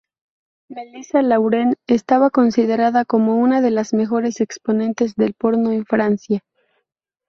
[0.67, 6.43] Melissa Lauren estaba considerada como una de las mejores exponentes del porno en Francia.